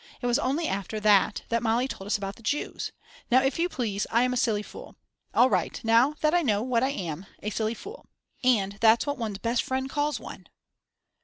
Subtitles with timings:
[0.19, 2.91] It was only after that that Mali told us about the Jews.
[3.29, 4.95] Now, if you please, I am a silly fool.
[5.31, 8.07] All right, now that I know what I am, a silly fool.
[8.43, 10.47] And that's what one's best friend calls one!